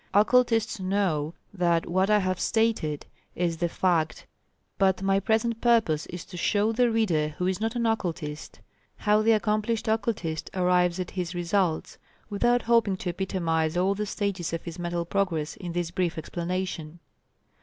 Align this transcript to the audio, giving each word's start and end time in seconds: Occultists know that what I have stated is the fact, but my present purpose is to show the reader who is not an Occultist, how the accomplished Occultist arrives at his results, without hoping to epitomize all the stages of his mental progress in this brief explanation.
Occultists 0.15 0.79
know 0.79 1.35
that 1.53 1.85
what 1.87 2.09
I 2.09 2.17
have 2.17 2.39
stated 2.39 3.05
is 3.35 3.57
the 3.57 3.69
fact, 3.69 4.25
but 4.79 5.03
my 5.03 5.19
present 5.19 5.61
purpose 5.61 6.07
is 6.07 6.25
to 6.25 6.37
show 6.37 6.71
the 6.71 6.89
reader 6.89 7.35
who 7.37 7.45
is 7.45 7.61
not 7.61 7.75
an 7.75 7.85
Occultist, 7.85 8.61
how 8.95 9.21
the 9.21 9.33
accomplished 9.33 9.87
Occultist 9.87 10.49
arrives 10.55 10.99
at 10.99 11.11
his 11.11 11.35
results, 11.35 11.99
without 12.31 12.63
hoping 12.63 12.97
to 12.97 13.09
epitomize 13.11 13.77
all 13.77 13.93
the 13.93 14.07
stages 14.07 14.53
of 14.53 14.63
his 14.63 14.79
mental 14.79 15.05
progress 15.05 15.55
in 15.57 15.73
this 15.73 15.91
brief 15.91 16.17
explanation. 16.17 16.97